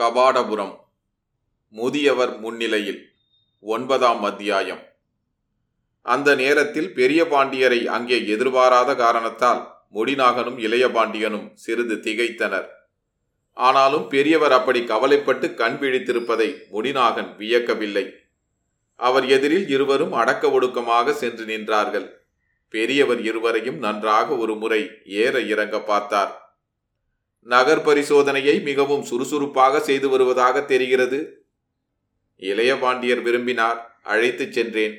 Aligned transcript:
கபாடபுரம் 0.00 0.80
முதியவர் 1.68 2.38
முன்னிலையில் 2.38 3.12
ஒன்பதாம் 3.60 4.22
அத்தியாயம். 4.22 4.80
அந்த 6.02 6.34
நேரத்தில் 6.34 6.92
பெரிய 6.92 7.24
பாண்டியரை 7.24 7.84
அங்கே 7.84 8.26
எதிர்பாராத 8.26 8.94
காரணத்தால் 8.94 9.84
முடிநாகனும் 9.94 10.58
இளைய 10.58 10.90
பாண்டியனும் 10.90 11.50
சிறிது 11.54 11.94
திகைத்தனர். 11.94 12.68
ஆனாலும் 13.52 14.08
பெரியவர் 14.08 14.52
அப்படி 14.52 14.84
கவலைப்பட்டு 14.84 15.54
கண் 15.54 15.78
விழித்திருப்பதை 15.80 16.48
முடிநாகன் 16.72 17.36
வியக்கவில்லை. 17.36 18.14
அவர் 18.94 19.26
எதிரில் 19.26 19.68
இருவரும் 19.68 20.12
அடக்க 20.12 20.48
ஒடுக்கமாக 20.48 21.10
சென்று 21.10 21.44
நின்றார்கள். 21.44 22.10
பெரியவர் 22.68 23.22
இருவரையும் 23.22 23.78
நன்றாக 23.78 24.36
ஒரு 24.36 24.54
முறை 24.54 24.90
ஏற 25.04 25.40
இறங்க 25.40 25.80
பார்த்தார். 25.80 26.49
நகர் 27.40 27.84
பரிசோதனையை 27.84 28.62
மிகவும் 28.62 29.02
சுறுசுறுப்பாக 29.02 29.80
செய்து 29.80 30.08
வருவதாக 30.08 30.62
தெரிகிறது. 30.62 31.44
இளைய 32.36 32.76
பாண்டியர் 32.76 33.20
விரும்பினார். 33.20 34.00
அழைத்துச் 34.02 34.52
சென்றேன். 34.52 34.94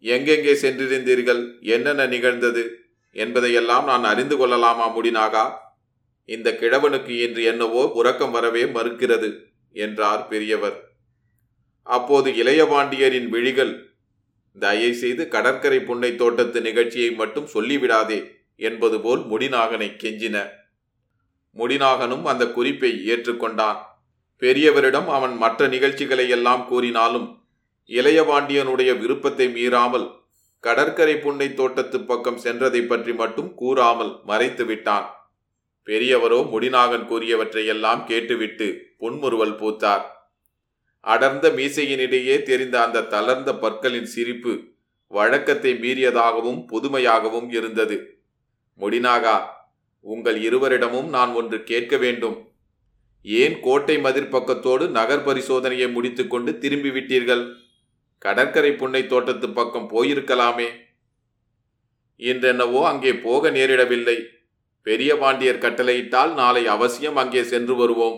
எங்கெங்கே 0.00 0.52
சென்றிருந்தீர்கள்? 0.52 1.60
என்னென்ன 1.60 2.06
நிகழ்ந்தது? 2.06 2.64
என்பதையெல்லாம் 3.10 3.84
நான் 3.84 4.04
அறிந்து 4.04 4.36
கொள்ளலாமா 4.36 4.96
முடினாகா 4.96 5.52
இந்த 6.24 6.50
கிழவனுக்கு 6.50 7.08
இன்று 7.08 7.42
என்னவோ 7.42 7.92
உறக்கம் 7.92 8.30
வரவே 8.30 8.64
மறுக்கிறது 8.64 9.28
என்றார் 9.72 10.28
பெரியவர். 10.28 10.90
அப்போது 11.82 12.30
இளையபாண்டியரின் 12.30 13.28
விழிகள் 13.28 13.94
தயை 14.58 14.92
செய்து 14.92 15.28
கடற்கரை 15.28 15.80
புன்னை 15.80 16.16
தோட்டத்து 16.16 16.60
நிகழ்ச்சியை 16.60 17.10
மட்டும் 17.10 17.48
சொல்லிவிடாதே 17.54 18.30
என்பது 18.56 19.00
போல் 19.00 19.20
முடிநாகனை 19.20 19.88
கெஞ்சின. 20.02 20.64
முடிநாகனும் 21.56 22.24
அந்த 22.24 22.44
குறிப்பை 22.46 22.90
ஏற்றுக்கொண்டான். 23.06 23.78
பெரியவரிடம் 24.42 25.08
அவன் 25.08 25.34
மற்ற 25.36 25.66
நிகழ்ச்சிகளை 25.66 26.28
எல்லாம் 26.28 26.64
கூறினாலும் 26.68 27.28
இளையபாண்டியனுடைய 27.90 28.90
விருப்பத்தை 28.98 29.46
மீறாமல் 29.48 30.06
கடற்கரை 30.64 31.14
புன்னை 31.16 31.48
தோட்டத்து 31.54 31.98
பக்கம் 32.00 32.42
சென்றதை 32.44 32.82
பற்றி 32.86 33.12
மட்டும் 33.12 33.50
கூறாமல் 33.54 34.12
மறைத்து 34.24 34.64
விட்டான். 34.64 35.06
பெரியவரோ 35.86 36.38
முடிநாகன் 36.52 37.06
கூறியவற்றையெல்லாம் 37.06 38.02
கேட்டுவிட்டு 38.04 38.66
புன்முறுவல் 38.98 39.56
பூத்தார். 39.60 40.04
அடர்ந்த 41.04 41.46
மீசையினிடையே 41.50 42.36
தெரிந்த 42.42 42.76
அந்த 42.82 43.06
தளர்ந்த 43.12 43.50
பற்களின் 43.54 44.08
சிரிப்பு 44.14 44.54
வழக்கத்தை 45.10 45.72
மீறியதாகவும் 45.74 46.60
புதுமையாகவும் 46.66 47.48
இருந்தது. 47.50 47.96
முடிநாகா 48.80 49.36
உங்கள் 50.12 50.38
இருவரிடமும் 50.42 51.08
நான் 51.08 51.32
ஒன்று 51.32 51.58
கேட்க 51.62 51.96
வேண்டும். 51.96 52.36
ஏன் 53.22 53.60
கோட்டை 53.60 53.96
மதிர்பக்கத்தோடு 53.96 54.88
நகர் 54.88 55.24
பரிசோதனையை 55.24 55.88
முடித்துக்கொண்டு 55.92 56.58
திரும்பி 56.58 56.90
விட்டீர்கள் 56.90 57.44
கடற்கரை 58.18 58.72
புன்னை 58.72 59.06
தோட்டத்து 59.06 59.48
பக்கம் 59.50 59.88
போயிருக்கலாமே. 59.92 60.68
இன்றென்னவோ 62.20 62.80
அங்கே 62.82 63.12
போக 63.14 63.50
நேரிடவில்லை. 63.50 64.16
பெரிய 64.82 65.10
பாண்டியர் 65.16 65.64
கட்டளையிட்டால் 65.64 66.32
நாளை 66.34 66.62
அவசியம் 66.66 67.16
அங்கே 67.16 67.42
சென்று 67.42 67.74
வருவோம். 67.76 68.16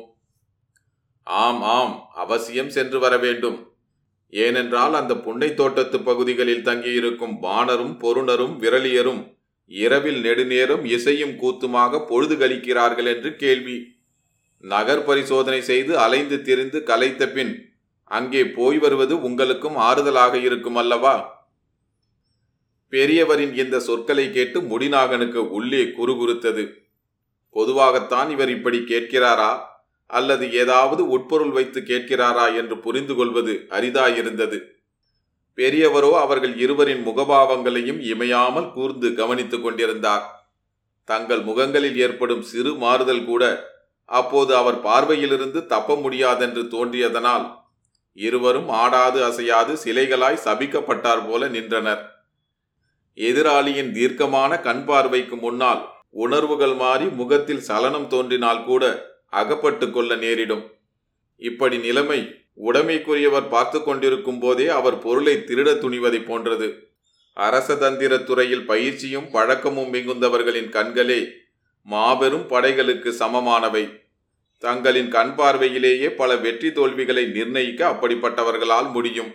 ஆம் 1.23 1.63
ஆம் 1.77 1.95
அவசியம் 2.15 2.71
சென்று 2.71 2.99
வர 2.99 3.15
வேண்டும். 3.17 3.59
ஏனென்றால் 4.33 4.95
அந்த 4.95 5.13
புன்னை 5.17 5.51
தோட்டத்து 5.55 5.99
பகுதிகளில் 6.01 6.63
தங்கியிருக்கும் 6.63 7.37
பாணரும் 7.43 7.95
பொருணரும் 7.99 8.55
விரலியரும் 8.61 9.23
இரவில் 9.69 10.23
நெடுநேரம் 10.23 10.85
இசையும் 10.85 11.31
கூத்துமாக 11.31 12.07
பொழுது 12.07 12.37
கழிக்கிறார்கள் 12.37 13.07
என்று 13.07 13.37
கேள்வி. 13.37 13.97
நகர் 14.59 15.05
பரிசோதனை 15.05 15.63
செய்து 15.63 15.99
அலைந்து 15.99 16.43
திரிந்து 16.43 16.83
கலைத்த 16.87 17.33
பின் 17.33 17.73
அங்கே 18.05 18.47
போய் 18.47 18.79
வருவது 18.79 19.23
உங்களுக்கும் 19.23 19.77
ஆறுதலாக 19.77 20.35
இருக்கும் 20.35 20.77
அல்லவா? 20.77 21.47
பெரியவரின் 22.91 23.57
இந்த 23.57 23.81
சொற்களை 23.81 24.33
கேட்டு 24.33 24.61
முடிநாகனுக்கு 24.61 25.37
உள்ளே 25.37 25.83
குறுகுறுத்தது. 25.83 26.73
பொதுவாகத்தான் 27.51 28.31
இவர் 28.31 28.51
இப்படி 28.51 28.79
கேட்கிறாரா? 28.79 29.59
அல்லது 30.07 30.53
ஏதாவது 30.53 31.19
உட்பொருள் 31.19 31.51
வைத்து 31.51 31.81
கேட்கிறாரா? 31.81 32.57
என்று 32.57 32.79
புரிந்து 32.79 33.15
கொள்வது 33.15 33.67
அரிதாயிருந்தது. 33.71 34.77
பெரியவரோ 35.59 36.11
அவர்கள் 36.25 36.57
இருவரின் 36.57 37.07
முகபாவங்களையும் 37.07 38.01
இமையாமல் 38.13 38.73
கூர்ந்து 38.73 39.15
கவனித்துக் 39.15 39.63
கொண்டிருந்தார். 39.63 40.25
தங்கள் 41.05 41.43
முகங்களில் 41.43 41.97
ஏற்படும் 41.97 42.43
சிறு 42.43 42.75
மாறுதல் 42.75 43.25
கூட 43.25 43.45
அப்போது 44.05 44.57
அவர் 44.57 44.79
பார்வையிலிருந்து 44.83 45.67
தப்ப 45.67 45.95
முடியாதென்று 45.95 46.63
தோன்றியதனால் 46.75 47.47
இருவரும் 48.13 48.69
ஆடாது 48.69 49.25
அசையாது 49.25 49.73
சிலைகளாய் 49.85 50.45
சபிக்கப்பட்டார் 50.45 51.23
போல 51.29 51.49
நின்றனர். 51.49 52.03
எதிராளியின் 53.15 53.93
தீர்க்கமான 53.93 54.61
கண் 54.61 54.85
பார்வைக்கு 54.85 55.37
முன்னால் 55.37 55.83
உணர்வுகள் 56.11 56.75
மாறி 56.75 57.07
முகத்தில் 57.21 57.61
சலனம் 57.61 58.09
தோன்றினால் 58.09 58.65
கூட 58.65 58.85
அகப்பட்டு 59.41 59.87
கொள்ள 59.91 60.13
நேரிடும். 60.17 60.65
இப்படி 61.37 61.79
நிலைமை 61.79 62.21
உடைமைக்குரியவர் 62.67 63.49
பார்த்து 63.49 63.83
கொண்டிருக்கும் 63.83 64.39
போதே 64.39 64.67
அவர் 64.69 64.99
பொருளை 64.99 65.35
திருட 65.49 65.69
துணிவதை 65.83 66.21
போன்றது. 66.25 66.69
அரசதந்திர 67.37 68.25
துறையில் 68.25 68.67
பயிற்சியும் 68.67 69.31
பழக்கமும் 69.31 69.93
மிகுந்தவர்களின் 69.93 70.71
கண்களே 70.71 71.21
மாபெரும் 71.83 72.47
படைகளுக்கு 72.49 73.11
சமமானவை. 73.19 73.85
தங்களின் 74.59 75.09
கண் 75.09 75.35
பார்வையிலேயே 75.35 76.09
பல 76.11 76.37
வெற்றி 76.37 76.73
தோல்விகளை 76.73 77.25
நிர்ணயிக்க 77.27 77.91
அப்படிப்பட்டவர்களால் 77.91 78.91
முடியும். 78.93 79.31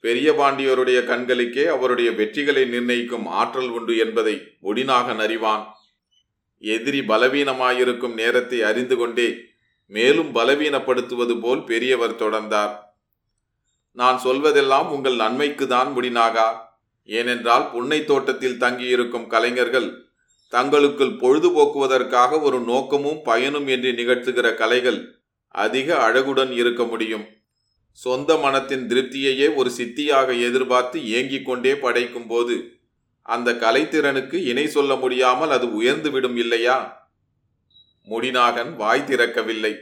பெரிய 0.00 0.32
பாண்டியருடைய 0.32 0.98
கண்களுக்கே 1.04 1.64
அவருடைய 1.66 2.10
வெற்றிகளை 2.10 2.64
நிர்ணயிக்கும் 2.66 3.26
ஆற்றல் 3.26 3.68
உண்டு 3.68 3.96
என்பதை 3.96 4.34
ஒடினாக 4.62 5.16
அறிவான். 5.16 5.64
எதிரி 6.58 7.00
பலவீனமாயிருக்கும் 7.00 8.14
நேரத்தை 8.14 8.62
அறிந்து 8.62 8.96
கொண்டே 8.96 9.28
மேலும் 9.90 10.34
பலவீனப்படுத்துவது 10.34 11.40
போல் 11.40 11.64
பெரியவர் 11.64 12.14
தொடர்ந்தார். 12.14 12.74
நான் 13.92 14.20
சொல்வதெல்லாம் 14.24 14.88
உங்கள் 14.88 15.14
நன்மைக்கு 15.14 15.66
தான் 15.66 15.96
முடினாகா? 15.96 16.56
ஏனென்றால் 17.04 17.70
புன்னை 17.70 18.04
தோட்டத்தில் 18.04 18.58
தங்கியிருக்கும் 18.58 19.26
கலைஞர்கள் 19.26 20.06
தங்களுக்குள் 20.48 21.08
பொழுதுபோக்குவதற்காக 21.08 22.40
ஒரு 22.40 22.60
நோக்கமும் 22.60 23.22
பயனும் 23.22 23.66
என்று 23.66 23.92
நிகழ்த்துகிற 23.92 24.54
கலைகள் 24.54 25.20
அதிக 25.48 26.10
அழகுடன் 26.10 26.52
இருக்க 26.52 26.84
முடியும். 26.84 27.26
சொந்த 27.92 28.36
மனத்தின் 28.36 28.88
திருப்தியையே 28.88 29.54
ஒரு 29.54 29.70
சித்தியாக 29.70 30.28
எதிர்பார்த்து 30.40 31.10
ஏங்கிக் 31.10 31.46
கொண்டே 31.46 31.74
படைக்கும் 31.74 32.26
போது 32.26 32.80
அந்த 33.22 33.52
கலைத்திறனுக்கு 33.52 34.34
இணை 34.34 34.66
சொல்ல 34.66 34.94
முடியாமல் 34.94 35.50
அது 35.50 35.74
உயர்ந்து 35.74 36.10
விடும் 36.10 36.36
இல்லையா? 36.36 36.97
முடிநாகன் 38.10 38.76
வாய் 38.76 39.04
திறக்கவில்லை. 39.06 39.76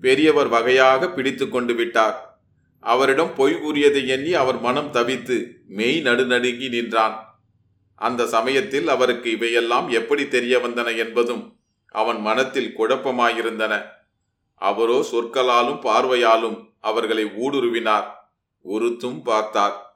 பெரியவர் 0.00 0.48
வகையாக 0.48 1.10
பிடித்து 1.10 1.48
கொண்டு 1.48 1.74
விட்டார். 1.74 2.40
அவரிடம் 2.80 3.34
பொய் 3.34 3.60
கூறியதை 3.60 4.06
எண்ணி 4.08 4.34
அவர் 4.34 4.60
மனம் 4.60 4.92
தவித்து 4.92 5.50
மெய் 5.66 6.00
நடுநடுங்கி 6.02 6.68
நின்றான். 6.68 7.40
அந்த 7.94 8.26
சமயத்தில் 8.26 8.88
அவருக்கு 8.88 9.30
இவையெல்லாம் 9.30 9.88
எப்படி 9.88 10.28
தெரிய 10.28 10.58
வந்தன 10.58 10.96
என்பதும் 10.96 11.56
அவன் 11.88 12.20
மனத்தில் 12.20 12.74
குழப்பமாயிருந்தன. 12.78 13.82
அவரோ 14.54 15.06
சொற்களாலும் 15.12 15.80
பார்வையாலும் 15.80 16.70
அவர்களை 16.80 17.24
ஊடுருவினார். 17.24 18.08
உறுத்தும் 18.60 19.22
பார்த்தார். 19.22 19.87